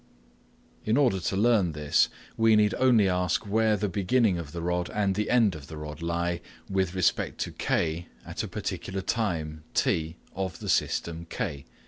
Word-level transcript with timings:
In 0.83 0.97
order 0.97 1.19
to 1.19 1.35
learn 1.37 1.73
this, 1.73 2.09
we 2.35 2.55
need 2.55 2.73
only 2.79 3.07
ask 3.07 3.45
where 3.45 3.77
the 3.77 3.87
beginning 3.87 4.39
of 4.39 4.51
the 4.51 4.63
rod 4.63 4.89
and 4.89 5.13
the 5.13 5.29
end 5.29 5.53
of 5.53 5.67
the 5.67 5.77
rod 5.77 6.01
lie 6.01 6.41
with 6.67 6.95
respect 6.95 7.37
to 7.41 7.51
K 7.51 8.07
at 8.25 8.41
a 8.41 8.47
particular 8.47 9.01
time 9.03 9.63
t 9.75 10.15
of 10.35 10.57
the 10.57 10.69
system 10.69 11.27
K. 11.29 11.65